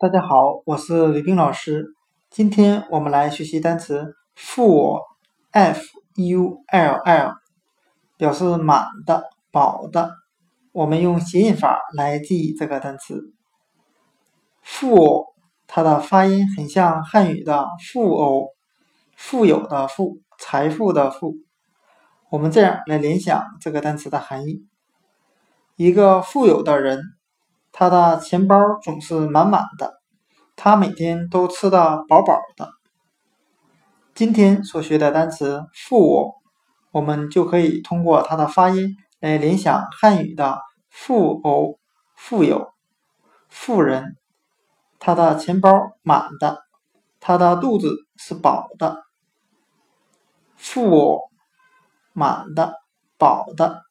[0.00, 1.96] 大家好，我是李冰老师。
[2.30, 5.82] 今天我们来学习单词 full，f-u-l-l，
[8.16, 10.12] 表示满的、饱的。
[10.70, 13.34] 我们用谐音法来记忆这个单词
[14.64, 15.32] full，
[15.66, 18.50] 它的发音很像汉语的富欧，
[19.16, 21.34] 富有的富，财富的富。
[22.30, 24.64] 我们这样来联想这个单词的含义：
[25.74, 27.02] 一个富有的人。
[27.80, 30.00] 他的钱包总是满满的，
[30.56, 32.72] 他每天都吃得饱饱的。
[34.16, 36.34] 今天所学的单词“富”，
[36.90, 40.58] 我们就可以通过它的发音来联想汉语的
[40.90, 41.78] “富欧”、
[42.18, 42.72] “富有”、
[43.48, 44.16] “富人”。
[44.98, 45.70] 他的钱包
[46.02, 46.64] 满的，
[47.20, 49.04] 他的肚子是饱的。
[50.56, 51.30] 富
[52.12, 52.74] 满的，
[53.16, 53.87] 饱的。